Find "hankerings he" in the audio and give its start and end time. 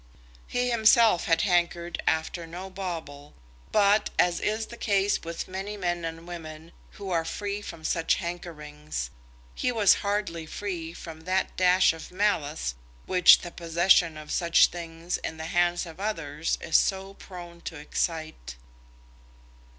8.15-9.71